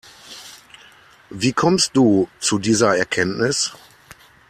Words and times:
Wie 1.29 1.53
kommst 1.53 1.95
du 1.95 2.27
zu 2.39 2.57
dieser 2.57 2.97
Erkenntnis? 2.97 3.73